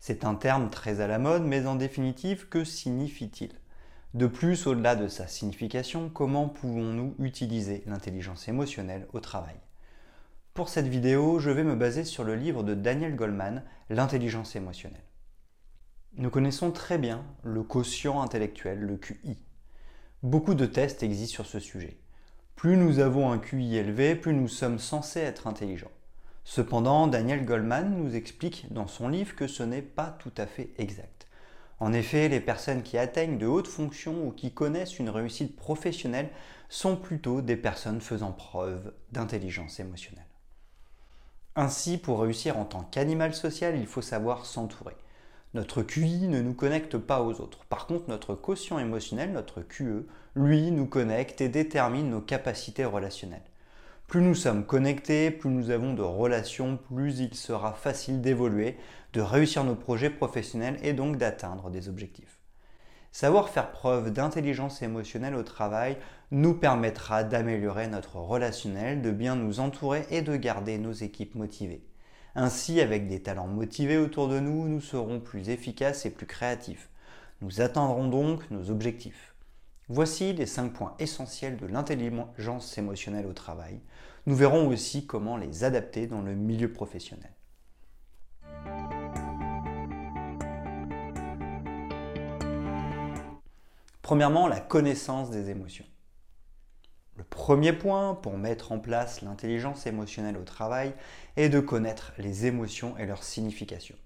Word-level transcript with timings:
C'est 0.00 0.24
un 0.24 0.34
terme 0.34 0.70
très 0.70 1.00
à 1.02 1.06
la 1.06 1.18
mode, 1.18 1.44
mais 1.44 1.66
en 1.66 1.74
définitive, 1.74 2.48
que 2.48 2.64
signifie-t-il? 2.64 3.52
De 4.14 4.26
plus, 4.26 4.66
au-delà 4.66 4.96
de 4.96 5.08
sa 5.08 5.26
signification, 5.26 6.08
comment 6.08 6.48
pouvons-nous 6.48 7.14
utiliser 7.18 7.84
l'intelligence 7.86 8.48
émotionnelle 8.48 9.06
au 9.12 9.20
travail? 9.20 9.56
Pour 10.54 10.70
cette 10.70 10.88
vidéo, 10.88 11.38
je 11.38 11.50
vais 11.50 11.64
me 11.64 11.76
baser 11.76 12.04
sur 12.04 12.24
le 12.24 12.34
livre 12.34 12.62
de 12.62 12.74
Daniel 12.74 13.14
Goleman, 13.14 13.62
L'intelligence 13.90 14.56
émotionnelle. 14.56 15.04
Nous 16.16 16.30
connaissons 16.30 16.70
très 16.70 16.96
bien 16.96 17.24
le 17.42 17.62
quotient 17.62 18.22
intellectuel, 18.22 18.80
le 18.80 18.96
QI. 18.96 19.38
Beaucoup 20.22 20.54
de 20.54 20.66
tests 20.66 21.02
existent 21.02 21.34
sur 21.34 21.46
ce 21.46 21.60
sujet. 21.60 21.98
Plus 22.56 22.76
nous 22.76 23.00
avons 23.00 23.30
un 23.30 23.38
QI 23.38 23.76
élevé, 23.76 24.14
plus 24.14 24.32
nous 24.32 24.48
sommes 24.48 24.78
censés 24.78 25.20
être 25.20 25.46
intelligents. 25.46 25.90
Cependant, 26.52 27.06
Daniel 27.06 27.44
Goldman 27.44 27.96
nous 27.96 28.16
explique 28.16 28.66
dans 28.72 28.88
son 28.88 29.06
livre 29.06 29.36
que 29.36 29.46
ce 29.46 29.62
n'est 29.62 29.82
pas 29.82 30.16
tout 30.18 30.32
à 30.36 30.46
fait 30.46 30.70
exact. 30.78 31.28
En 31.78 31.92
effet, 31.92 32.28
les 32.28 32.40
personnes 32.40 32.82
qui 32.82 32.98
atteignent 32.98 33.38
de 33.38 33.46
hautes 33.46 33.68
fonctions 33.68 34.26
ou 34.26 34.32
qui 34.32 34.52
connaissent 34.52 34.98
une 34.98 35.10
réussite 35.10 35.54
professionnelle 35.54 36.28
sont 36.68 36.96
plutôt 36.96 37.40
des 37.40 37.54
personnes 37.56 38.00
faisant 38.00 38.32
preuve 38.32 38.92
d'intelligence 39.12 39.78
émotionnelle. 39.78 40.26
Ainsi, 41.54 41.98
pour 41.98 42.20
réussir 42.20 42.58
en 42.58 42.64
tant 42.64 42.82
qu'animal 42.82 43.32
social, 43.32 43.78
il 43.78 43.86
faut 43.86 44.02
savoir 44.02 44.44
s'entourer. 44.44 44.96
Notre 45.54 45.82
QI 45.82 46.26
ne 46.26 46.42
nous 46.42 46.54
connecte 46.54 46.98
pas 46.98 47.22
aux 47.22 47.40
autres. 47.40 47.64
Par 47.66 47.86
contre, 47.86 48.08
notre 48.08 48.34
quotient 48.34 48.80
émotionnel, 48.80 49.30
notre 49.30 49.62
QE, 49.62 50.04
lui, 50.34 50.72
nous 50.72 50.86
connecte 50.86 51.40
et 51.42 51.48
détermine 51.48 52.10
nos 52.10 52.20
capacités 52.20 52.84
relationnelles. 52.84 53.49
Plus 54.10 54.22
nous 54.22 54.34
sommes 54.34 54.66
connectés, 54.66 55.30
plus 55.30 55.50
nous 55.50 55.70
avons 55.70 55.94
de 55.94 56.02
relations, 56.02 56.76
plus 56.76 57.20
il 57.20 57.32
sera 57.34 57.72
facile 57.74 58.20
d'évoluer, 58.20 58.76
de 59.12 59.20
réussir 59.20 59.62
nos 59.62 59.76
projets 59.76 60.10
professionnels 60.10 60.80
et 60.82 60.94
donc 60.94 61.16
d'atteindre 61.16 61.70
des 61.70 61.88
objectifs. 61.88 62.40
Savoir 63.12 63.50
faire 63.50 63.70
preuve 63.70 64.12
d'intelligence 64.12 64.82
émotionnelle 64.82 65.36
au 65.36 65.44
travail 65.44 65.96
nous 66.32 66.54
permettra 66.54 67.22
d'améliorer 67.22 67.86
notre 67.86 68.16
relationnel, 68.16 69.00
de 69.00 69.12
bien 69.12 69.36
nous 69.36 69.60
entourer 69.60 70.04
et 70.10 70.22
de 70.22 70.34
garder 70.34 70.78
nos 70.78 70.90
équipes 70.90 71.36
motivées. 71.36 71.86
Ainsi, 72.34 72.80
avec 72.80 73.06
des 73.06 73.22
talents 73.22 73.46
motivés 73.46 73.98
autour 73.98 74.26
de 74.26 74.40
nous, 74.40 74.66
nous 74.66 74.80
serons 74.80 75.20
plus 75.20 75.50
efficaces 75.50 76.04
et 76.04 76.10
plus 76.10 76.26
créatifs. 76.26 76.90
Nous 77.42 77.60
atteindrons 77.60 78.08
donc 78.08 78.50
nos 78.50 78.70
objectifs. 78.72 79.29
Voici 79.92 80.32
les 80.32 80.46
5 80.46 80.72
points 80.72 80.94
essentiels 81.00 81.56
de 81.56 81.66
l'intelligence 81.66 82.78
émotionnelle 82.78 83.26
au 83.26 83.32
travail. 83.32 83.80
Nous 84.26 84.36
verrons 84.36 84.68
aussi 84.68 85.04
comment 85.04 85.36
les 85.36 85.64
adapter 85.64 86.06
dans 86.06 86.22
le 86.22 86.36
milieu 86.36 86.72
professionnel. 86.72 87.32
Premièrement, 94.00 94.46
la 94.46 94.60
connaissance 94.60 95.30
des 95.30 95.50
émotions. 95.50 95.86
Le 97.16 97.24
premier 97.24 97.72
point 97.72 98.14
pour 98.14 98.38
mettre 98.38 98.70
en 98.70 98.78
place 98.78 99.22
l'intelligence 99.22 99.88
émotionnelle 99.88 100.36
au 100.36 100.44
travail 100.44 100.94
est 101.36 101.48
de 101.48 101.58
connaître 101.58 102.12
les 102.16 102.46
émotions 102.46 102.96
et 102.96 103.06
leur 103.06 103.24
signification. 103.24 103.96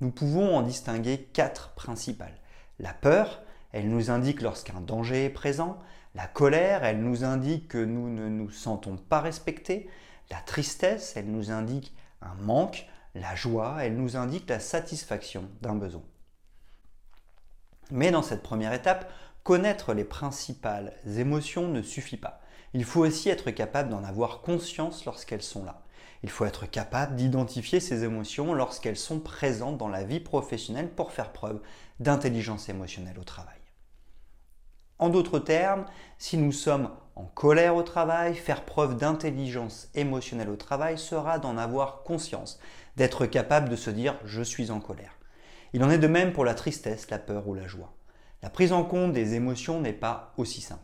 Nous 0.00 0.10
pouvons 0.10 0.56
en 0.56 0.62
distinguer 0.62 1.28
quatre 1.34 1.74
principales. 1.74 2.40
La 2.78 2.94
peur, 2.94 3.42
elle 3.72 3.88
nous 3.88 4.10
indique 4.10 4.40
lorsqu'un 4.40 4.80
danger 4.80 5.26
est 5.26 5.30
présent. 5.30 5.78
La 6.14 6.26
colère, 6.26 6.84
elle 6.84 7.02
nous 7.02 7.24
indique 7.24 7.68
que 7.68 7.84
nous 7.84 8.08
ne 8.08 8.28
nous 8.28 8.50
sentons 8.50 8.96
pas 8.96 9.20
respectés. 9.20 9.88
La 10.30 10.38
tristesse, 10.38 11.14
elle 11.16 11.30
nous 11.30 11.50
indique 11.50 11.94
un 12.22 12.34
manque. 12.34 12.86
La 13.14 13.34
joie, 13.34 13.78
elle 13.80 13.96
nous 13.96 14.16
indique 14.16 14.48
la 14.48 14.60
satisfaction 14.60 15.48
d'un 15.60 15.74
besoin. 15.74 16.02
Mais 17.90 18.10
dans 18.10 18.22
cette 18.22 18.42
première 18.42 18.72
étape, 18.72 19.10
connaître 19.44 19.94
les 19.94 20.04
principales 20.04 20.92
émotions 21.16 21.68
ne 21.68 21.82
suffit 21.82 22.16
pas. 22.16 22.40
Il 22.74 22.84
faut 22.84 23.00
aussi 23.00 23.30
être 23.30 23.50
capable 23.50 23.88
d'en 23.88 24.04
avoir 24.04 24.42
conscience 24.42 25.04
lorsqu'elles 25.06 25.42
sont 25.42 25.64
là. 25.64 25.82
Il 26.22 26.30
faut 26.30 26.44
être 26.44 26.66
capable 26.66 27.16
d'identifier 27.16 27.80
ces 27.80 28.04
émotions 28.04 28.52
lorsqu'elles 28.52 28.96
sont 28.96 29.20
présentes 29.20 29.78
dans 29.78 29.88
la 29.88 30.04
vie 30.04 30.20
professionnelle 30.20 30.90
pour 30.90 31.12
faire 31.12 31.32
preuve 31.32 31.60
d'intelligence 32.00 32.68
émotionnelle 32.68 33.18
au 33.18 33.24
travail. 33.24 33.57
En 34.98 35.08
d'autres 35.10 35.38
termes, 35.38 35.84
si 36.18 36.36
nous 36.36 36.52
sommes 36.52 36.90
en 37.14 37.24
colère 37.24 37.76
au 37.76 37.82
travail, 37.82 38.34
faire 38.34 38.64
preuve 38.64 38.96
d'intelligence 38.96 39.88
émotionnelle 39.94 40.50
au 40.50 40.56
travail 40.56 40.98
sera 40.98 41.38
d'en 41.38 41.56
avoir 41.56 42.02
conscience, 42.02 42.58
d'être 42.96 43.26
capable 43.26 43.68
de 43.68 43.76
se 43.76 43.90
dire 43.90 44.18
je 44.24 44.42
suis 44.42 44.70
en 44.70 44.80
colère. 44.80 45.18
Il 45.72 45.84
en 45.84 45.90
est 45.90 45.98
de 45.98 46.06
même 46.06 46.32
pour 46.32 46.44
la 46.44 46.54
tristesse, 46.54 47.10
la 47.10 47.18
peur 47.18 47.46
ou 47.46 47.54
la 47.54 47.66
joie. 47.66 47.92
La 48.42 48.50
prise 48.50 48.72
en 48.72 48.84
compte 48.84 49.12
des 49.12 49.34
émotions 49.34 49.80
n'est 49.80 49.92
pas 49.92 50.32
aussi 50.36 50.60
simple. 50.60 50.82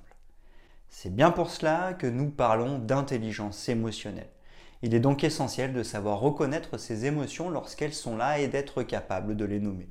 C'est 0.89 1.15
bien 1.15 1.31
pour 1.31 1.51
cela 1.51 1.93
que 1.95 2.07
nous 2.07 2.31
parlons 2.31 2.79
d'intelligence 2.79 3.69
émotionnelle. 3.69 4.31
Il 4.83 4.95
est 4.95 5.01
donc 5.01 5.25
essentiel 5.25 5.73
de 5.73 5.83
savoir 5.83 6.21
reconnaître 6.21 6.79
ces 6.79 7.07
émotions 7.07 7.49
lorsqu'elles 7.49 7.95
sont 7.95 8.17
là 8.17 8.39
et 8.39 8.49
d'être 8.49 8.83
capable 8.83 9.35
de 9.35 9.45
les 9.45 9.61
nommer. 9.61 9.89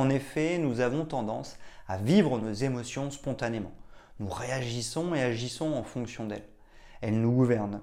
En 0.00 0.08
effet, 0.08 0.56
nous 0.56 0.80
avons 0.80 1.04
tendance 1.04 1.58
à 1.86 1.98
vivre 1.98 2.38
nos 2.38 2.54
émotions 2.54 3.10
spontanément. 3.10 3.72
Nous 4.18 4.30
réagissons 4.30 5.14
et 5.14 5.20
agissons 5.20 5.74
en 5.74 5.82
fonction 5.82 6.24
d'elles. 6.24 6.48
Elles 7.02 7.20
nous 7.20 7.32
gouvernent. 7.32 7.82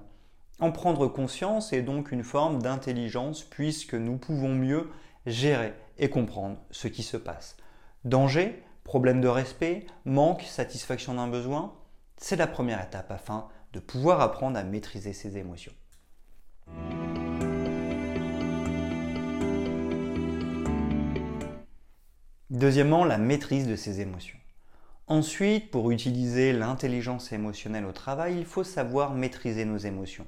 En 0.58 0.72
prendre 0.72 1.06
conscience 1.06 1.72
est 1.72 1.82
donc 1.82 2.10
une 2.10 2.24
forme 2.24 2.60
d'intelligence 2.60 3.44
puisque 3.44 3.94
nous 3.94 4.16
pouvons 4.16 4.48
mieux 4.48 4.90
gérer 5.26 5.74
et 5.96 6.10
comprendre 6.10 6.56
ce 6.72 6.88
qui 6.88 7.04
se 7.04 7.16
passe. 7.16 7.56
Danger, 8.04 8.64
problème 8.82 9.20
de 9.20 9.28
respect, 9.28 9.86
manque, 10.04 10.42
satisfaction 10.42 11.14
d'un 11.14 11.28
besoin, 11.28 11.72
c'est 12.16 12.34
la 12.34 12.48
première 12.48 12.82
étape 12.82 13.12
afin 13.12 13.46
de 13.72 13.78
pouvoir 13.78 14.20
apprendre 14.22 14.58
à 14.58 14.64
maîtriser 14.64 15.12
ses 15.12 15.38
émotions. 15.38 15.72
Deuxièmement, 22.50 23.04
la 23.04 23.18
maîtrise 23.18 23.68
de 23.68 23.76
ses 23.76 24.00
émotions. 24.00 24.38
Ensuite, 25.06 25.70
pour 25.70 25.90
utiliser 25.90 26.54
l'intelligence 26.54 27.30
émotionnelle 27.32 27.84
au 27.84 27.92
travail, 27.92 28.38
il 28.38 28.46
faut 28.46 28.64
savoir 28.64 29.12
maîtriser 29.12 29.66
nos 29.66 29.76
émotions. 29.76 30.26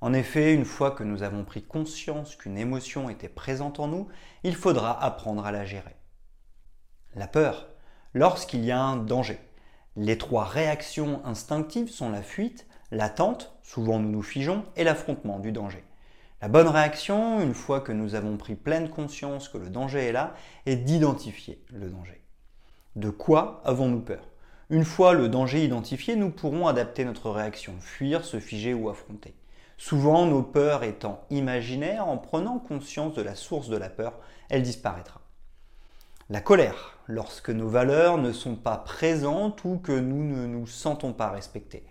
En 0.00 0.12
effet, 0.12 0.54
une 0.54 0.64
fois 0.64 0.92
que 0.92 1.02
nous 1.02 1.24
avons 1.24 1.42
pris 1.42 1.64
conscience 1.64 2.36
qu'une 2.36 2.56
émotion 2.56 3.10
était 3.10 3.28
présente 3.28 3.80
en 3.80 3.88
nous, 3.88 4.06
il 4.44 4.54
faudra 4.54 5.02
apprendre 5.02 5.44
à 5.44 5.50
la 5.50 5.64
gérer. 5.64 5.96
La 7.16 7.26
peur, 7.26 7.66
lorsqu'il 8.14 8.64
y 8.64 8.70
a 8.70 8.80
un 8.80 8.96
danger. 8.96 9.40
Les 9.96 10.18
trois 10.18 10.44
réactions 10.44 11.20
instinctives 11.24 11.90
sont 11.90 12.10
la 12.10 12.22
fuite, 12.22 12.68
l'attente, 12.92 13.58
souvent 13.64 13.98
nous 13.98 14.10
nous 14.10 14.22
figeons, 14.22 14.64
et 14.76 14.84
l'affrontement 14.84 15.40
du 15.40 15.50
danger. 15.50 15.82
La 16.42 16.48
bonne 16.48 16.68
réaction, 16.68 17.40
une 17.40 17.54
fois 17.54 17.80
que 17.80 17.92
nous 17.92 18.14
avons 18.14 18.36
pris 18.36 18.56
pleine 18.56 18.90
conscience 18.90 19.48
que 19.48 19.56
le 19.56 19.70
danger 19.70 20.04
est 20.04 20.12
là, 20.12 20.34
est 20.66 20.76
d'identifier 20.76 21.64
le 21.72 21.88
danger. 21.88 22.20
De 22.94 23.08
quoi 23.08 23.62
avons-nous 23.64 24.00
peur? 24.00 24.28
Une 24.68 24.84
fois 24.84 25.14
le 25.14 25.30
danger 25.30 25.64
identifié, 25.64 26.14
nous 26.14 26.30
pourrons 26.30 26.66
adapter 26.66 27.06
notre 27.06 27.30
réaction, 27.30 27.72
fuir, 27.80 28.22
se 28.22 28.38
figer 28.38 28.74
ou 28.74 28.90
affronter. 28.90 29.34
Souvent, 29.78 30.26
nos 30.26 30.42
peurs 30.42 30.84
étant 30.84 31.24
imaginaires, 31.30 32.06
en 32.06 32.18
prenant 32.18 32.58
conscience 32.58 33.14
de 33.14 33.22
la 33.22 33.34
source 33.34 33.68
de 33.68 33.76
la 33.78 33.88
peur, 33.88 34.12
elle 34.50 34.62
disparaîtra. 34.62 35.22
La 36.28 36.42
colère, 36.42 36.98
lorsque 37.06 37.50
nos 37.50 37.68
valeurs 37.68 38.18
ne 38.18 38.32
sont 38.32 38.56
pas 38.56 38.76
présentes 38.76 39.64
ou 39.64 39.78
que 39.78 39.92
nous 39.92 40.22
ne 40.22 40.46
nous 40.46 40.66
sentons 40.66 41.14
pas 41.14 41.30
respectés. 41.30 41.86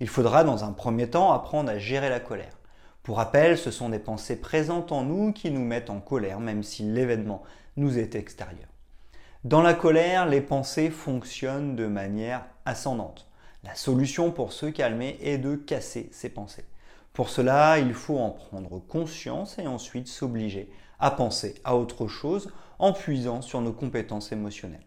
Il 0.00 0.08
faudra 0.08 0.44
dans 0.44 0.64
un 0.64 0.72
premier 0.72 1.10
temps 1.10 1.32
apprendre 1.32 1.70
à 1.70 1.78
gérer 1.78 2.08
la 2.08 2.20
colère. 2.20 2.56
Pour 3.02 3.16
rappel, 3.16 3.58
ce 3.58 3.72
sont 3.72 3.88
des 3.88 3.98
pensées 3.98 4.36
présentes 4.36 4.92
en 4.92 5.02
nous 5.02 5.32
qui 5.32 5.50
nous 5.50 5.64
mettent 5.64 5.90
en 5.90 6.00
colère, 6.00 6.38
même 6.38 6.62
si 6.62 6.84
l'événement 6.84 7.42
nous 7.76 7.98
est 7.98 8.14
extérieur. 8.14 8.68
Dans 9.42 9.60
la 9.60 9.74
colère, 9.74 10.26
les 10.26 10.40
pensées 10.40 10.88
fonctionnent 10.88 11.74
de 11.74 11.86
manière 11.86 12.46
ascendante. 12.64 13.28
La 13.64 13.74
solution 13.74 14.30
pour 14.30 14.52
se 14.52 14.66
calmer 14.66 15.18
est 15.20 15.38
de 15.38 15.56
casser 15.56 16.10
ces 16.12 16.28
pensées. 16.28 16.64
Pour 17.12 17.28
cela, 17.28 17.78
il 17.78 17.92
faut 17.92 18.18
en 18.18 18.30
prendre 18.30 18.78
conscience 18.78 19.58
et 19.58 19.66
ensuite 19.66 20.06
s'obliger 20.06 20.70
à 21.00 21.10
penser 21.10 21.56
à 21.64 21.76
autre 21.76 22.06
chose 22.06 22.52
en 22.78 22.92
puisant 22.92 23.42
sur 23.42 23.60
nos 23.60 23.72
compétences 23.72 24.30
émotionnelles. 24.30 24.86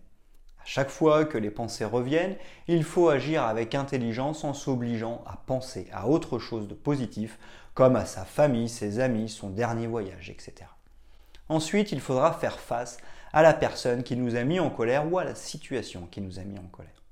À 0.60 0.68
chaque 0.68 0.90
fois 0.90 1.26
que 1.26 1.38
les 1.38 1.52
pensées 1.52 1.86
reviennent, 1.86 2.38
il 2.68 2.84
faut 2.84 3.10
agir 3.10 3.44
avec 3.44 3.76
intelligence 3.76 4.44
en 4.44 4.54
s'obligeant 4.54 5.22
à 5.28 5.38
penser 5.46 5.88
à 5.92 6.08
autre 6.08 6.40
chose 6.40 6.68
de 6.68 6.74
positif, 6.74 7.38
comme 7.76 7.98
à 7.98 8.06
sa 8.06 8.26
famille, 8.26 8.70
ses 8.70 9.00
amis, 9.00 9.30
son 9.30 9.50
dernier 9.50 9.86
voyage, 9.86 10.32
etc. 10.32 10.54
Ensuite, 11.50 11.92
il 11.92 12.00
faudra 12.00 12.34
faire 12.34 12.60
face 12.60 12.98
à 13.34 13.44
la 13.44 13.54
personne 13.54 14.02
qui 14.02 14.16
nous 14.16 14.36
a 14.36 14.44
mis 14.46 14.60
en 14.60 14.70
colère 14.70 15.12
ou 15.12 15.20
à 15.20 15.26
la 15.26 15.36
situation 15.36 16.08
qui 16.10 16.22
nous 16.22 16.40
a 16.40 16.44
mis 16.44 16.58
en 16.58 16.68
colère. 16.72 17.04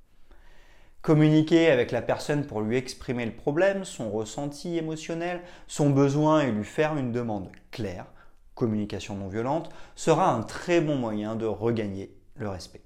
Communiquer 1.02 1.70
avec 1.70 1.92
la 1.92 2.00
personne 2.00 2.46
pour 2.46 2.62
lui 2.62 2.78
exprimer 2.78 3.26
le 3.26 3.36
problème, 3.36 3.84
son 3.84 4.10
ressenti 4.10 4.78
émotionnel, 4.78 5.42
son 5.68 5.90
besoin 5.90 6.40
et 6.40 6.50
lui 6.50 6.64
faire 6.64 6.96
une 6.96 7.12
demande 7.12 7.50
claire, 7.70 8.06
communication 8.54 9.14
non 9.16 9.28
violente, 9.28 9.68
sera 9.94 10.32
un 10.32 10.42
très 10.42 10.80
bon 10.80 10.96
moyen 10.96 11.36
de 11.36 11.44
regagner 11.44 12.16
le 12.36 12.48
respect. 12.48 12.80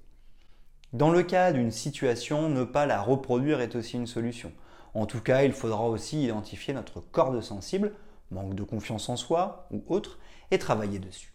Dans 0.91 1.11
le 1.11 1.23
cas 1.23 1.53
d'une 1.53 1.71
situation, 1.71 2.49
ne 2.49 2.65
pas 2.65 2.85
la 2.85 2.99
reproduire 3.01 3.61
est 3.61 3.77
aussi 3.77 3.95
une 3.95 4.07
solution. 4.07 4.51
En 4.93 5.05
tout 5.05 5.21
cas, 5.21 5.43
il 5.43 5.53
faudra 5.53 5.87
aussi 5.87 6.23
identifier 6.23 6.73
notre 6.73 6.99
corde 6.99 7.41
sensible, 7.41 7.93
manque 8.31 8.55
de 8.55 8.63
confiance 8.63 9.09
en 9.09 9.15
soi 9.15 9.67
ou 9.71 9.83
autre, 9.87 10.19
et 10.51 10.59
travailler 10.59 10.99
dessus. 10.99 11.33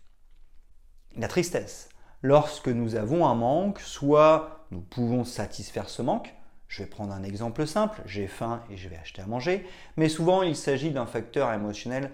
La 1.16 1.28
tristesse. 1.28 1.88
Lorsque 2.22 2.68
nous 2.68 2.96
avons 2.96 3.26
un 3.26 3.34
manque, 3.34 3.80
soit 3.80 4.66
nous 4.70 4.80
pouvons 4.80 5.24
satisfaire 5.24 5.88
ce 5.88 6.02
manque, 6.02 6.34
je 6.68 6.82
vais 6.82 6.88
prendre 6.88 7.12
un 7.12 7.22
exemple 7.22 7.66
simple, 7.66 8.02
j'ai 8.06 8.26
faim 8.26 8.62
et 8.70 8.76
je 8.76 8.88
vais 8.88 8.96
acheter 8.96 9.22
à 9.22 9.26
manger, 9.26 9.66
mais 9.96 10.08
souvent 10.08 10.42
il 10.42 10.56
s'agit 10.56 10.90
d'un 10.90 11.06
facteur 11.06 11.52
émotionnel 11.52 12.10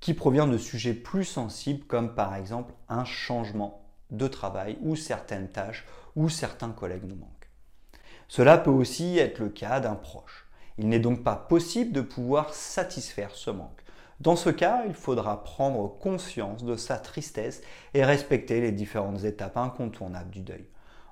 qui 0.00 0.12
provient 0.12 0.46
de 0.46 0.58
sujets 0.58 0.92
plus 0.92 1.24
sensibles 1.24 1.86
comme 1.86 2.14
par 2.14 2.34
exemple 2.34 2.74
un 2.90 3.04
changement 3.04 3.86
de 4.10 4.28
travail 4.28 4.76
ou 4.82 4.96
certaines 4.96 5.48
tâches 5.48 5.86
ou 6.16 6.28
certains 6.28 6.72
collègues 6.72 7.04
nous 7.04 7.16
manquent. 7.16 7.50
Cela 8.28 8.58
peut 8.58 8.70
aussi 8.70 9.18
être 9.18 9.38
le 9.38 9.48
cas 9.48 9.80
d'un 9.80 9.94
proche. 9.94 10.43
Il 10.78 10.88
n'est 10.88 10.98
donc 10.98 11.22
pas 11.22 11.36
possible 11.36 11.92
de 11.92 12.00
pouvoir 12.00 12.52
satisfaire 12.52 13.30
ce 13.34 13.50
manque. 13.50 13.82
Dans 14.20 14.36
ce 14.36 14.50
cas, 14.50 14.84
il 14.86 14.94
faudra 14.94 15.42
prendre 15.42 15.88
conscience 15.98 16.64
de 16.64 16.76
sa 16.76 16.98
tristesse 16.98 17.62
et 17.94 18.04
respecter 18.04 18.60
les 18.60 18.72
différentes 18.72 19.24
étapes 19.24 19.56
incontournables 19.56 20.30
du 20.30 20.40
deuil. 20.40 20.66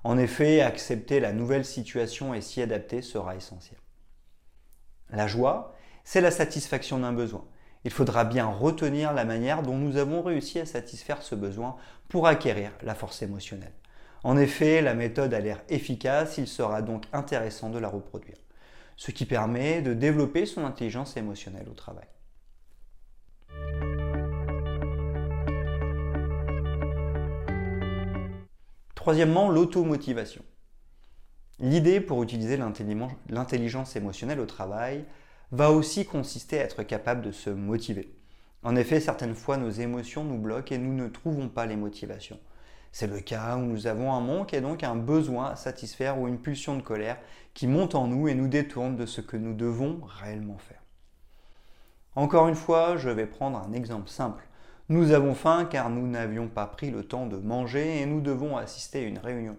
En 0.04 0.18
effet, 0.18 0.60
accepter 0.60 1.20
la 1.20 1.32
nouvelle 1.32 1.64
situation 1.64 2.34
et 2.34 2.40
s'y 2.40 2.62
adapter 2.62 3.02
sera 3.02 3.36
essentiel. 3.36 3.78
La 5.10 5.26
joie, 5.26 5.74
c'est 6.04 6.20
la 6.20 6.30
satisfaction 6.30 6.98
d'un 6.98 7.12
besoin. 7.12 7.44
Il 7.84 7.90
faudra 7.90 8.24
bien 8.24 8.46
retenir 8.46 9.12
la 9.12 9.24
manière 9.24 9.62
dont 9.62 9.76
nous 9.76 9.96
avons 9.96 10.22
réussi 10.22 10.58
à 10.60 10.66
satisfaire 10.66 11.22
ce 11.22 11.34
besoin 11.34 11.76
pour 12.08 12.26
acquérir 12.26 12.72
la 12.82 12.94
force 12.94 13.22
émotionnelle. 13.22 13.74
En 14.24 14.36
effet, 14.36 14.82
la 14.82 14.94
méthode 14.94 15.34
a 15.34 15.40
l'air 15.40 15.62
efficace, 15.68 16.38
il 16.38 16.46
sera 16.46 16.80
donc 16.80 17.06
intéressant 17.12 17.70
de 17.70 17.78
la 17.78 17.88
reproduire, 17.88 18.36
ce 18.96 19.10
qui 19.10 19.26
permet 19.26 19.82
de 19.82 19.94
développer 19.94 20.46
son 20.46 20.64
intelligence 20.64 21.16
émotionnelle 21.16 21.68
au 21.68 21.74
travail. 21.74 22.06
Troisièmement, 28.94 29.50
l'automotivation. 29.50 30.44
L'idée 31.58 32.00
pour 32.00 32.22
utiliser 32.22 32.56
l'intelligence 32.56 33.96
émotionnelle 33.96 34.40
au 34.40 34.46
travail 34.46 35.04
va 35.50 35.70
aussi 35.70 36.06
consister 36.06 36.60
à 36.60 36.64
être 36.64 36.82
capable 36.82 37.22
de 37.22 37.32
se 37.32 37.50
motiver. 37.50 38.14
En 38.62 38.76
effet, 38.76 39.00
certaines 39.00 39.34
fois, 39.34 39.56
nos 39.56 39.70
émotions 39.70 40.24
nous 40.24 40.38
bloquent 40.38 40.74
et 40.74 40.78
nous 40.78 40.94
ne 40.94 41.08
trouvons 41.08 41.48
pas 41.48 41.66
les 41.66 41.76
motivations. 41.76 42.38
C'est 42.92 43.06
le 43.06 43.20
cas 43.20 43.56
où 43.56 43.60
nous 43.60 43.86
avons 43.86 44.12
un 44.12 44.20
manque 44.20 44.52
et 44.52 44.60
donc 44.60 44.84
un 44.84 44.96
besoin 44.96 45.52
à 45.52 45.56
satisfaire 45.56 46.20
ou 46.20 46.28
une 46.28 46.38
pulsion 46.38 46.76
de 46.76 46.82
colère 46.82 47.18
qui 47.54 47.66
monte 47.66 47.94
en 47.94 48.06
nous 48.06 48.28
et 48.28 48.34
nous 48.34 48.48
détourne 48.48 48.96
de 48.96 49.06
ce 49.06 49.22
que 49.22 49.38
nous 49.38 49.54
devons 49.54 50.00
réellement 50.20 50.58
faire. 50.58 50.82
Encore 52.14 52.48
une 52.48 52.54
fois, 52.54 52.98
je 52.98 53.08
vais 53.08 53.26
prendre 53.26 53.58
un 53.58 53.72
exemple 53.72 54.10
simple. 54.10 54.46
Nous 54.90 55.12
avons 55.12 55.34
faim 55.34 55.64
car 55.64 55.88
nous 55.88 56.06
n'avions 56.06 56.48
pas 56.48 56.66
pris 56.66 56.90
le 56.90 57.02
temps 57.02 57.26
de 57.26 57.38
manger 57.38 58.02
et 58.02 58.06
nous 58.06 58.20
devons 58.20 58.58
assister 58.58 59.04
à 59.04 59.08
une 59.08 59.18
réunion. 59.18 59.56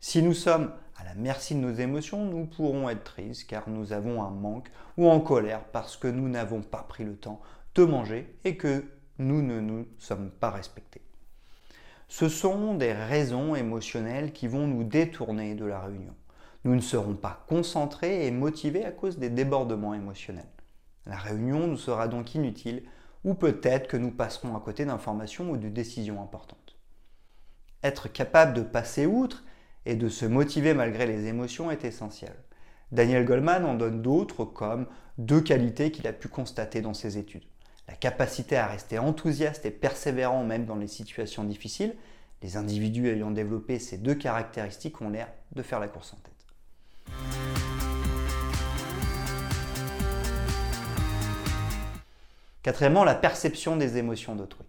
Si 0.00 0.22
nous 0.22 0.32
sommes 0.32 0.72
à 0.96 1.04
la 1.04 1.14
merci 1.14 1.54
de 1.54 1.60
nos 1.60 1.74
émotions, 1.74 2.24
nous 2.24 2.46
pourrons 2.46 2.88
être 2.88 3.04
tristes 3.04 3.46
car 3.46 3.68
nous 3.68 3.92
avons 3.92 4.22
un 4.22 4.30
manque 4.30 4.70
ou 4.96 5.10
en 5.10 5.20
colère 5.20 5.64
parce 5.64 5.98
que 5.98 6.08
nous 6.08 6.30
n'avons 6.30 6.62
pas 6.62 6.86
pris 6.88 7.04
le 7.04 7.16
temps 7.16 7.42
de 7.74 7.84
manger 7.84 8.34
et 8.44 8.56
que 8.56 8.84
nous 9.18 9.42
ne 9.42 9.60
nous 9.60 9.86
sommes 9.98 10.30
pas 10.30 10.50
respectés. 10.50 11.02
Ce 12.10 12.28
sont 12.28 12.74
des 12.74 12.92
raisons 12.92 13.54
émotionnelles 13.54 14.32
qui 14.32 14.48
vont 14.48 14.66
nous 14.66 14.82
détourner 14.82 15.54
de 15.54 15.64
la 15.64 15.78
réunion. 15.78 16.16
Nous 16.64 16.74
ne 16.74 16.80
serons 16.80 17.14
pas 17.14 17.44
concentrés 17.46 18.26
et 18.26 18.32
motivés 18.32 18.84
à 18.84 18.90
cause 18.90 19.18
des 19.18 19.30
débordements 19.30 19.94
émotionnels. 19.94 20.50
La 21.06 21.16
réunion 21.16 21.68
nous 21.68 21.76
sera 21.76 22.08
donc 22.08 22.34
inutile 22.34 22.82
ou 23.22 23.34
peut-être 23.34 23.86
que 23.86 23.96
nous 23.96 24.10
passerons 24.10 24.56
à 24.56 24.60
côté 24.60 24.84
d'informations 24.84 25.52
ou 25.52 25.56
de 25.56 25.68
décisions 25.68 26.20
importantes. 26.20 26.76
Être 27.84 28.08
capable 28.08 28.54
de 28.54 28.62
passer 28.62 29.06
outre 29.06 29.44
et 29.86 29.94
de 29.94 30.08
se 30.08 30.26
motiver 30.26 30.74
malgré 30.74 31.06
les 31.06 31.26
émotions 31.26 31.70
est 31.70 31.84
essentiel. 31.84 32.34
Daniel 32.90 33.24
Goldman 33.24 33.64
en 33.64 33.74
donne 33.74 34.02
d'autres 34.02 34.44
comme 34.44 34.88
deux 35.18 35.40
qualités 35.42 35.92
qu'il 35.92 36.08
a 36.08 36.12
pu 36.12 36.26
constater 36.26 36.80
dans 36.80 36.92
ses 36.92 37.18
études. 37.18 37.46
La 37.90 37.96
capacité 37.96 38.56
à 38.56 38.68
rester 38.68 39.00
enthousiaste 39.00 39.66
et 39.66 39.72
persévérant 39.72 40.44
même 40.44 40.64
dans 40.64 40.76
les 40.76 40.86
situations 40.86 41.42
difficiles. 41.42 41.96
Les 42.40 42.56
individus 42.56 43.08
ayant 43.08 43.32
développé 43.32 43.80
ces 43.80 43.98
deux 43.98 44.14
caractéristiques 44.14 45.00
ont 45.02 45.10
l'air 45.10 45.26
de 45.56 45.62
faire 45.62 45.80
la 45.80 45.88
course 45.88 46.14
en 46.14 46.18
tête. 46.18 46.32
Quatrièmement, 52.62 53.02
la 53.02 53.16
perception 53.16 53.76
des 53.76 53.96
émotions 53.96 54.36
d'autrui. 54.36 54.66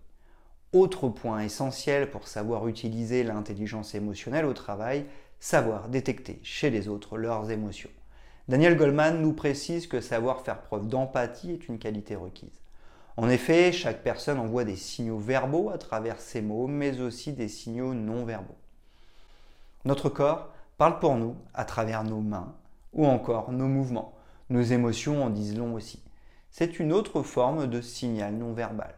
Autre 0.74 1.08
point 1.08 1.42
essentiel 1.42 2.10
pour 2.10 2.28
savoir 2.28 2.68
utiliser 2.68 3.24
l'intelligence 3.24 3.94
émotionnelle 3.94 4.46
au 4.46 4.54
travail, 4.54 5.06
savoir 5.40 5.90
détecter 5.90 6.40
chez 6.42 6.72
les 6.72 6.88
autres 6.88 7.20
leurs 7.20 7.52
émotions. 7.52 7.92
Daniel 8.48 8.76
Goldman 8.76 9.22
nous 9.22 9.34
précise 9.34 9.86
que 9.86 10.02
savoir 10.02 10.42
faire 10.42 10.64
preuve 10.64 10.88
d'empathie 10.88 11.52
est 11.52 11.68
une 11.68 11.78
qualité 11.78 12.16
requise. 12.16 12.62
En 13.18 13.30
effet, 13.30 13.72
chaque 13.72 14.04
personne 14.04 14.40
envoie 14.40 14.64
des 14.64 14.76
signaux 14.76 15.20
verbaux 15.20 15.70
à 15.70 15.78
travers 15.78 16.20
ses 16.22 16.42
mots, 16.42 16.68
mais 16.68 17.02
aussi 17.02 17.34
des 17.34 17.48
signaux 17.48 17.94
non 17.94 18.26
verbaux. 18.26 18.58
Notre 19.86 20.10
corps 20.10 20.54
parle 20.78 21.00
pour 21.00 21.16
nous 21.16 21.36
à 21.54 21.66
travers 21.66 22.04
nos 22.04 22.22
mains 22.22 22.56
ou 22.94 23.06
encore 23.06 23.52
nos 23.52 23.68
mouvements. 23.68 24.14
Nos 24.50 24.62
émotions 24.62 25.24
en 25.24 25.30
disent 25.30 25.58
long 25.58 25.74
aussi 25.74 26.04
c'est 26.52 26.80
une 26.80 26.92
autre 26.92 27.24
forme 27.24 27.68
de 27.68 27.80
signal 27.80 28.36
non 28.36 28.54
verbal. 28.54 28.94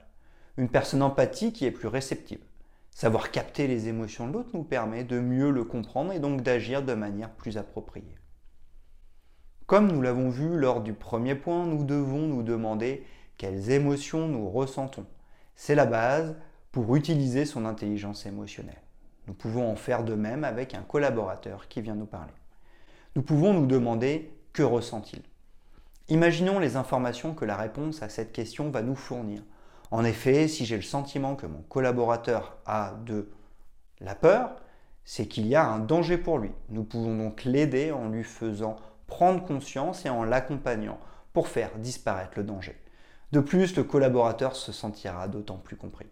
Une 0.57 0.69
personne 0.69 1.03
empathique 1.03 1.55
qui 1.55 1.65
est 1.65 1.71
plus 1.71 1.87
réceptive. 1.87 2.43
Savoir 2.89 3.31
capter 3.31 3.67
les 3.67 3.87
émotions 3.87 4.27
de 4.27 4.33
l'autre 4.33 4.49
nous 4.53 4.63
permet 4.63 5.03
de 5.03 5.19
mieux 5.19 5.51
le 5.51 5.63
comprendre 5.63 6.11
et 6.11 6.19
donc 6.19 6.41
d'agir 6.41 6.83
de 6.83 6.93
manière 6.93 7.29
plus 7.29 7.57
appropriée. 7.57 8.17
Comme 9.67 9.91
nous 9.91 10.01
l'avons 10.01 10.29
vu 10.29 10.57
lors 10.57 10.81
du 10.81 10.93
premier 10.93 11.35
point, 11.35 11.65
nous 11.65 11.83
devons 11.83 12.27
nous 12.27 12.43
demander 12.43 13.05
quelles 13.37 13.71
émotions 13.71 14.27
nous 14.27 14.49
ressentons. 14.49 15.05
C'est 15.55 15.75
la 15.75 15.85
base 15.85 16.35
pour 16.71 16.95
utiliser 16.95 17.45
son 17.45 17.65
intelligence 17.65 18.25
émotionnelle. 18.25 18.81
Nous 19.27 19.33
pouvons 19.33 19.71
en 19.71 19.75
faire 19.75 20.03
de 20.03 20.15
même 20.15 20.43
avec 20.43 20.73
un 20.73 20.81
collaborateur 20.81 21.67
qui 21.67 21.81
vient 21.81 21.95
nous 21.95 22.05
parler. 22.05 22.33
Nous 23.15 23.21
pouvons 23.21 23.53
nous 23.53 23.67
demander 23.67 24.33
que 24.53 24.63
ressent-il 24.63 25.21
Imaginons 26.09 26.59
les 26.59 26.75
informations 26.75 27.33
que 27.33 27.45
la 27.45 27.55
réponse 27.55 28.03
à 28.03 28.09
cette 28.09 28.33
question 28.33 28.69
va 28.69 28.81
nous 28.81 28.95
fournir. 28.95 29.41
En 29.91 30.03
effet, 30.03 30.47
si 30.47 30.65
j'ai 30.65 30.75
le 30.75 30.81
sentiment 30.81 31.35
que 31.35 31.45
mon 31.45 31.61
collaborateur 31.61 32.57
a 32.65 32.95
de 33.05 33.29
la 34.01 34.15
peur, 34.15 34.55
c'est 35.05 35.27
qu'il 35.27 35.47
y 35.47 35.55
a 35.55 35.65
un 35.65 35.79
danger 35.79 36.17
pour 36.17 36.39
lui. 36.39 36.51
Nous 36.69 36.83
pouvons 36.83 37.17
donc 37.17 37.43
l'aider 37.45 37.91
en 37.91 38.09
lui 38.09 38.23
faisant 38.23 38.75
prendre 39.07 39.45
conscience 39.45 40.05
et 40.05 40.09
en 40.09 40.23
l'accompagnant 40.23 40.99
pour 41.31 41.47
faire 41.47 41.77
disparaître 41.77 42.33
le 42.35 42.43
danger. 42.43 42.75
De 43.33 43.39
plus, 43.39 43.75
le 43.75 43.83
collaborateur 43.83 44.55
se 44.55 44.71
sentira 44.71 45.27
d'autant 45.27 45.57
plus 45.57 45.75
compris. 45.75 46.05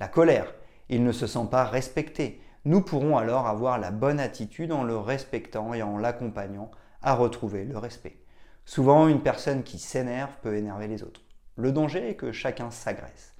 La 0.00 0.08
colère, 0.08 0.52
il 0.88 1.04
ne 1.04 1.12
se 1.12 1.28
sent 1.28 1.46
pas 1.48 1.62
respecté. 1.62 2.42
Nous 2.64 2.80
pourrons 2.80 3.16
alors 3.16 3.46
avoir 3.46 3.78
la 3.78 3.92
bonne 3.92 4.18
attitude 4.18 4.72
en 4.72 4.82
le 4.82 4.96
respectant 4.96 5.72
et 5.72 5.82
en 5.82 5.98
l'accompagnant 5.98 6.72
à 7.00 7.14
retrouver 7.14 7.64
le 7.64 7.78
respect. 7.78 8.16
Souvent, 8.64 9.06
une 9.06 9.22
personne 9.22 9.62
qui 9.62 9.78
s'énerve 9.78 10.32
peut 10.42 10.56
énerver 10.56 10.88
les 10.88 11.04
autres. 11.04 11.20
Le 11.54 11.70
danger 11.70 12.08
est 12.08 12.16
que 12.16 12.32
chacun 12.32 12.72
s'agresse. 12.72 13.34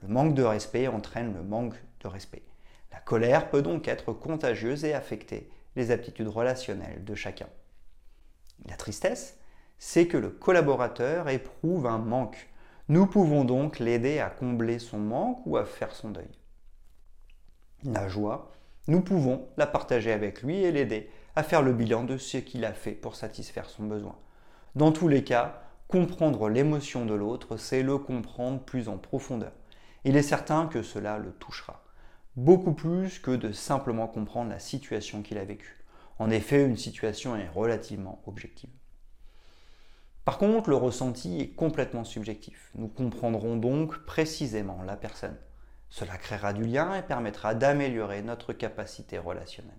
Le 0.00 0.08
manque 0.08 0.32
de 0.32 0.42
respect 0.42 0.88
entraîne 0.88 1.34
le 1.34 1.42
manque 1.42 1.76
de 2.00 2.08
respect. 2.08 2.46
La 2.90 3.00
colère 3.00 3.50
peut 3.50 3.60
donc 3.60 3.86
être 3.86 4.14
contagieuse 4.14 4.86
et 4.86 4.94
affecter 4.94 5.50
les 5.74 5.90
aptitudes 5.90 6.28
relationnelles 6.28 7.04
de 7.04 7.14
chacun. 7.14 7.48
La 8.66 8.76
tristesse, 8.76 9.36
c'est 9.78 10.06
que 10.06 10.16
le 10.16 10.30
collaborateur 10.30 11.28
éprouve 11.28 11.86
un 11.86 11.98
manque. 11.98 12.48
Nous 12.88 13.06
pouvons 13.06 13.44
donc 13.44 13.78
l'aider 13.78 14.20
à 14.20 14.30
combler 14.30 14.78
son 14.78 14.98
manque 14.98 15.44
ou 15.46 15.56
à 15.56 15.64
faire 15.64 15.92
son 15.92 16.10
deuil. 16.10 16.30
La 17.84 18.08
joie, 18.08 18.52
nous 18.88 19.00
pouvons 19.00 19.48
la 19.56 19.66
partager 19.66 20.12
avec 20.12 20.42
lui 20.42 20.56
et 20.56 20.72
l'aider 20.72 21.10
à 21.34 21.42
faire 21.42 21.62
le 21.62 21.72
bilan 21.72 22.04
de 22.04 22.16
ce 22.16 22.38
qu'il 22.38 22.64
a 22.64 22.72
fait 22.72 22.92
pour 22.92 23.16
satisfaire 23.16 23.68
son 23.68 23.84
besoin. 23.84 24.16
Dans 24.74 24.92
tous 24.92 25.08
les 25.08 25.24
cas, 25.24 25.62
comprendre 25.88 26.48
l'émotion 26.48 27.04
de 27.04 27.14
l'autre, 27.14 27.56
c'est 27.56 27.82
le 27.82 27.98
comprendre 27.98 28.60
plus 28.60 28.88
en 28.88 28.98
profondeur. 28.98 29.52
Il 30.04 30.16
est 30.16 30.22
certain 30.22 30.66
que 30.66 30.82
cela 30.82 31.18
le 31.18 31.32
touchera, 31.32 31.84
beaucoup 32.36 32.72
plus 32.72 33.18
que 33.18 33.32
de 33.32 33.52
simplement 33.52 34.06
comprendre 34.06 34.50
la 34.50 34.58
situation 34.58 35.22
qu'il 35.22 35.38
a 35.38 35.44
vécue. 35.44 35.84
En 36.18 36.30
effet, 36.30 36.64
une 36.64 36.76
situation 36.76 37.36
est 37.36 37.48
relativement 37.48 38.22
objective. 38.26 38.70
Par 40.26 40.38
contre, 40.38 40.70
le 40.70 40.76
ressenti 40.76 41.40
est 41.40 41.50
complètement 41.50 42.02
subjectif. 42.02 42.72
Nous 42.74 42.88
comprendrons 42.88 43.56
donc 43.56 44.04
précisément 44.06 44.82
la 44.82 44.96
personne. 44.96 45.36
Cela 45.88 46.16
créera 46.16 46.52
du 46.52 46.64
lien 46.64 46.96
et 46.96 47.02
permettra 47.02 47.54
d'améliorer 47.54 48.22
notre 48.22 48.52
capacité 48.52 49.18
relationnelle. 49.18 49.78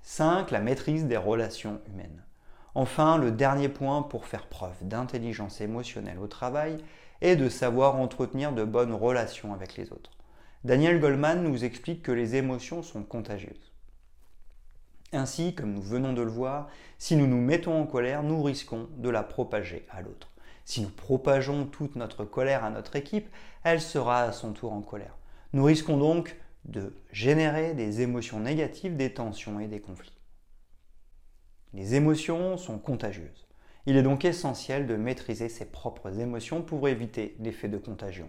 5. 0.00 0.50
La 0.52 0.60
maîtrise 0.60 1.04
des 1.04 1.18
relations 1.18 1.82
humaines. 1.86 2.24
Enfin, 2.74 3.18
le 3.18 3.30
dernier 3.30 3.68
point 3.68 4.00
pour 4.00 4.24
faire 4.24 4.46
preuve 4.46 4.88
d'intelligence 4.88 5.60
émotionnelle 5.60 6.18
au 6.18 6.28
travail 6.28 6.78
est 7.20 7.36
de 7.36 7.50
savoir 7.50 7.96
entretenir 7.96 8.52
de 8.52 8.64
bonnes 8.64 8.94
relations 8.94 9.52
avec 9.52 9.76
les 9.76 9.92
autres. 9.92 10.15
Daniel 10.66 10.98
Goldman 10.98 11.44
nous 11.44 11.64
explique 11.64 12.02
que 12.02 12.10
les 12.10 12.34
émotions 12.34 12.82
sont 12.82 13.04
contagieuses. 13.04 13.72
Ainsi, 15.12 15.54
comme 15.54 15.72
nous 15.72 15.80
venons 15.80 16.12
de 16.12 16.22
le 16.22 16.28
voir, 16.28 16.68
si 16.98 17.14
nous 17.14 17.28
nous 17.28 17.40
mettons 17.40 17.80
en 17.80 17.86
colère, 17.86 18.24
nous 18.24 18.42
risquons 18.42 18.88
de 18.96 19.08
la 19.08 19.22
propager 19.22 19.86
à 19.90 20.02
l'autre. 20.02 20.32
Si 20.64 20.80
nous 20.80 20.88
propageons 20.88 21.66
toute 21.66 21.94
notre 21.94 22.24
colère 22.24 22.64
à 22.64 22.70
notre 22.70 22.96
équipe, 22.96 23.28
elle 23.62 23.80
sera 23.80 24.22
à 24.22 24.32
son 24.32 24.54
tour 24.54 24.72
en 24.72 24.82
colère. 24.82 25.16
Nous 25.52 25.62
risquons 25.62 25.98
donc 25.98 26.34
de 26.64 26.92
générer 27.12 27.74
des 27.74 28.00
émotions 28.00 28.40
négatives, 28.40 28.96
des 28.96 29.14
tensions 29.14 29.60
et 29.60 29.68
des 29.68 29.78
conflits. 29.78 30.18
Les 31.74 31.94
émotions 31.94 32.56
sont 32.56 32.78
contagieuses. 32.78 33.46
Il 33.86 33.96
est 33.96 34.02
donc 34.02 34.24
essentiel 34.24 34.88
de 34.88 34.96
maîtriser 34.96 35.48
ses 35.48 35.66
propres 35.66 36.18
émotions 36.18 36.60
pour 36.60 36.88
éviter 36.88 37.36
l'effet 37.38 37.68
de 37.68 37.78
contagion. 37.78 38.28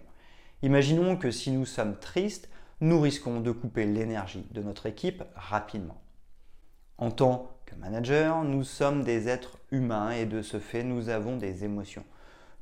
Imaginons 0.62 1.16
que 1.16 1.30
si 1.30 1.52
nous 1.52 1.66
sommes 1.66 1.96
tristes, 1.98 2.48
nous 2.80 3.00
risquons 3.00 3.40
de 3.40 3.52
couper 3.52 3.86
l'énergie 3.86 4.46
de 4.50 4.62
notre 4.62 4.86
équipe 4.86 5.22
rapidement. 5.36 6.00
En 6.96 7.12
tant 7.12 7.56
que 7.64 7.76
manager, 7.76 8.42
nous 8.42 8.64
sommes 8.64 9.04
des 9.04 9.28
êtres 9.28 9.58
humains 9.70 10.10
et 10.10 10.26
de 10.26 10.42
ce 10.42 10.58
fait, 10.58 10.82
nous 10.82 11.10
avons 11.10 11.36
des 11.36 11.64
émotions. 11.64 12.04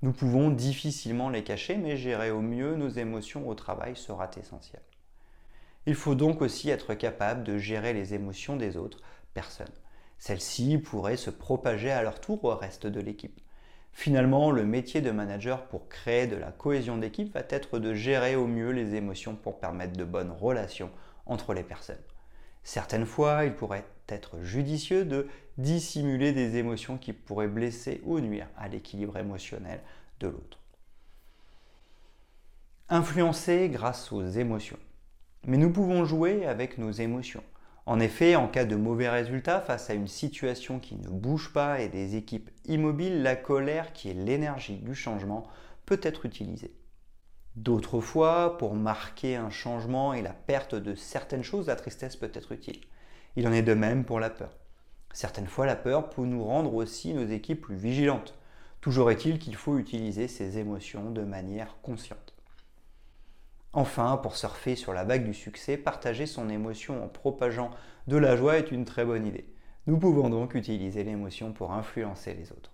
Nous 0.03 0.13
pouvons 0.13 0.51
difficilement 0.51 1.31
les 1.31 1.43
cacher, 1.43 1.79
mais 1.79 1.97
gérer 1.97 2.31
au 2.31 2.43
mieux 2.43 2.77
nos 2.77 2.91
émotions 2.91 3.49
au 3.49 3.55
travail 3.55 3.97
sera 3.97 4.31
essentiel. 4.37 4.83
Il 5.87 5.95
faut 5.95 6.15
donc 6.15 6.43
aussi 6.43 6.69
être 6.69 6.93
capable 6.95 7.45
de 7.45 7.57
gérer 7.57 7.95
les 7.95 8.13
émotions 8.13 8.57
des 8.57 8.77
autres 8.77 9.01
personnes. 9.33 9.67
Celles-ci 10.19 10.77
pourraient 10.79 11.17
se 11.17 11.31
propager 11.31 11.91
à 11.91 12.03
leur 12.03 12.21
tour 12.21 12.45
au 12.45 12.55
reste 12.55 12.87
de 12.87 13.01
l'équipe. 13.01 13.41
Finalement, 13.99 14.51
le 14.51 14.67
métier 14.67 15.01
de 15.01 15.11
manager 15.11 15.69
pour 15.69 15.89
créer 15.89 16.27
de 16.27 16.37
la 16.37 16.53
cohésion 16.53 16.99
d'équipe 16.99 17.33
va 17.33 17.41
être 17.49 17.79
de 17.79 17.95
gérer 17.95 18.37
au 18.37 18.47
mieux 18.47 18.71
les 18.71 18.95
émotions 18.95 19.35
pour 19.35 19.59
permettre 19.59 19.97
de 19.97 20.05
bonnes 20.05 20.33
relations 20.33 20.91
entre 21.25 21.55
les 21.55 21.63
personnes. 21.63 22.03
Certaines 22.63 23.07
fois, 23.07 23.47
il 23.47 23.55
pourrait 23.55 23.87
être 24.11 24.43
judicieux 24.43 25.07
de 25.07 25.29
dissimuler 25.57 26.35
des 26.35 26.57
émotions 26.57 26.99
qui 26.99 27.15
pourraient 27.15 27.49
blesser 27.49 28.03
ou 28.05 28.21
nuire 28.21 28.49
à 28.59 28.69
l'équilibre 28.69 29.17
émotionnel 29.17 29.81
de 30.21 30.29
l'autre. 30.29 30.61
Influencer 32.91 33.71
grâce 33.71 34.13
aux 34.13 34.29
émotions. 34.29 34.79
Mais 35.47 35.57
nous 35.57 35.73
pouvons 35.73 36.05
jouer 36.05 36.45
avec 36.45 36.77
nos 36.77 36.91
émotions. 36.91 37.43
En 37.87 38.01
effet, 38.01 38.35
en 38.35 38.49
cas 38.49 38.65
de 38.65 38.75
mauvais 38.75 39.09
résultats 39.09 39.61
face 39.61 39.91
à 39.91 39.95
une 39.95 40.09
situation 40.09 40.81
qui 40.81 40.97
ne 40.97 41.09
bouge 41.09 41.53
pas 41.53 41.81
et 41.81 41.89
des 41.89 42.17
équipes 42.17 42.51
immobiles, 42.65 43.23
la 43.23 43.37
colère, 43.37 43.93
qui 43.93 44.11
est 44.11 44.15
l'énergie 44.15 44.79
du 44.79 44.97
changement, 44.97 45.47
peut 45.87 46.01
être 46.03 46.27
utilisée. 46.27 46.75
D'autres 47.55 48.01
fois, 48.01 48.59
pour 48.59 48.75
marquer 48.75 49.37
un 49.37 49.51
changement 49.51 50.15
et 50.15 50.21
la 50.21 50.33
perte 50.33 50.75
de 50.75 50.97
certaines 50.97 51.45
choses, 51.45 51.69
la 51.69 51.77
tristesse 51.77 52.17
peut 52.17 52.31
être 52.35 52.53
utile. 52.53 52.81
Il 53.37 53.47
en 53.47 53.53
est 53.53 53.63
de 53.63 53.75
même 53.75 54.05
pour 54.05 54.19
la 54.19 54.31
peur. 54.31 54.51
Certaines 55.13 55.47
fois, 55.47 55.65
la 55.65 55.77
peur 55.77 56.11
peut 56.11 56.27
nous 56.27 56.45
rendre 56.45 56.75
aussi 56.75 57.15
nos 57.15 57.27
équipes 57.27 57.63
plus 57.63 57.77
vigilantes. 57.77 58.35
Toujours 58.81 59.11
est-il 59.13 59.39
qu'il 59.39 59.55
faut 59.55 59.79
utiliser 59.79 60.27
ces 60.27 60.59
émotions 60.59 61.11
de 61.11 61.23
manière 61.23 61.77
consciente. 61.83 62.36
Enfin, 63.77 64.17
pour 64.17 64.37
surfer 64.37 64.75
sur 64.75 64.95
la 64.95 65.05
vague 65.05 65.27
du 65.27 65.35
succès, 65.35 65.77
partager 65.77 66.25
son 66.25 66.49
émotion 66.49 67.05
en 67.05 67.09
propageant 67.09 67.71
de 68.07 68.17
la 68.17 68.35
joie 68.35 68.57
est 68.57 68.73
une 68.73 68.87
très 68.87 69.05
bonne 69.05 69.27
idée. 69.27 69.53
Nous 69.87 69.99
pouvons 69.99 70.31
donc 70.31 70.55
utiliser 70.55 71.05
l'émotion 71.05 71.53
pour 71.53 71.73
influencer 71.73 72.33
les 72.33 72.53
autres. 72.53 72.73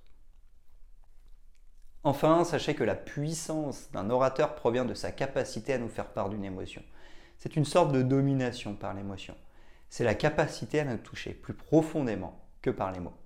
Enfin, 2.04 2.44
sachez 2.44 2.76
que 2.76 2.84
la 2.84 2.94
puissance 2.94 3.90
d'un 3.90 4.10
orateur 4.10 4.54
provient 4.54 4.84
de 4.84 4.94
sa 4.94 5.10
capacité 5.10 5.72
à 5.72 5.78
nous 5.78 5.88
faire 5.88 6.12
part 6.12 6.28
d'une 6.28 6.44
émotion. 6.44 6.84
C'est 7.36 7.56
une 7.56 7.64
sorte 7.64 7.90
de 7.90 8.02
domination 8.02 8.76
par 8.76 8.94
l'émotion. 8.94 9.34
C'est 9.88 10.04
la 10.04 10.14
capacité 10.14 10.78
à 10.78 10.84
nous 10.84 10.98
toucher 10.98 11.34
plus 11.34 11.54
profondément 11.54 12.40
que 12.60 12.70
par 12.70 12.92
les 12.92 13.00
mots. 13.00 13.18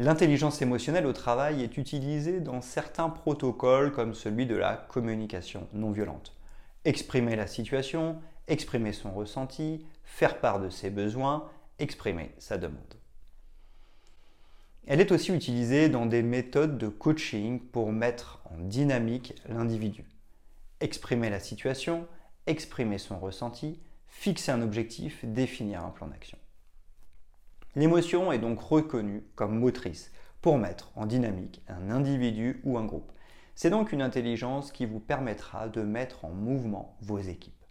L'intelligence 0.00 0.62
émotionnelle 0.62 1.06
au 1.06 1.12
travail 1.12 1.60
est 1.64 1.76
utilisée 1.76 2.40
dans 2.40 2.60
certains 2.60 3.08
protocoles 3.08 3.90
comme 3.90 4.14
celui 4.14 4.46
de 4.46 4.54
la 4.54 4.76
communication 4.76 5.66
non 5.72 5.90
violente. 5.90 6.36
Exprimer 6.84 7.34
la 7.34 7.48
situation, 7.48 8.20
exprimer 8.46 8.92
son 8.92 9.10
ressenti, 9.10 9.84
faire 10.04 10.38
part 10.38 10.60
de 10.60 10.70
ses 10.70 10.90
besoins, 10.90 11.50
exprimer 11.80 12.30
sa 12.38 12.58
demande. 12.58 12.94
Elle 14.86 15.00
est 15.00 15.10
aussi 15.10 15.32
utilisée 15.34 15.88
dans 15.88 16.06
des 16.06 16.22
méthodes 16.22 16.78
de 16.78 16.86
coaching 16.86 17.58
pour 17.58 17.90
mettre 17.90 18.40
en 18.44 18.58
dynamique 18.58 19.34
l'individu. 19.48 20.04
Exprimer 20.78 21.28
la 21.28 21.40
situation, 21.40 22.06
exprimer 22.46 22.98
son 22.98 23.18
ressenti, 23.18 23.80
fixer 24.06 24.52
un 24.52 24.62
objectif, 24.62 25.24
définir 25.24 25.84
un 25.84 25.90
plan 25.90 26.06
d'action. 26.06 26.38
L'émotion 27.76 28.32
est 28.32 28.38
donc 28.38 28.60
reconnue 28.60 29.24
comme 29.34 29.58
motrice 29.58 30.10
pour 30.40 30.58
mettre 30.58 30.90
en 30.96 31.06
dynamique 31.06 31.62
un 31.68 31.90
individu 31.90 32.60
ou 32.64 32.78
un 32.78 32.84
groupe. 32.84 33.12
C'est 33.54 33.70
donc 33.70 33.92
une 33.92 34.02
intelligence 34.02 34.72
qui 34.72 34.86
vous 34.86 35.00
permettra 35.00 35.68
de 35.68 35.82
mettre 35.82 36.24
en 36.24 36.30
mouvement 36.30 36.96
vos 37.00 37.18
équipes. 37.18 37.64